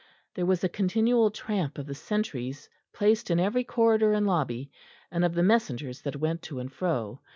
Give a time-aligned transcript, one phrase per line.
[0.33, 4.71] There was a continual tramp of the sentries placed in every corridor and lobby,
[5.11, 7.21] and of the messengers that went to and fro.